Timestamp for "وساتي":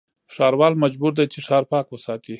1.89-2.29